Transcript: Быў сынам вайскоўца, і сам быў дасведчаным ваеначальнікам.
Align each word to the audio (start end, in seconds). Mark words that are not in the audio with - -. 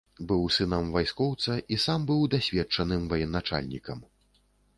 Быў 0.29 0.45
сынам 0.55 0.87
вайскоўца, 0.95 1.57
і 1.75 1.79
сам 1.85 1.99
быў 2.09 2.25
дасведчаным 2.35 3.07
ваеначальнікам. 3.13 3.99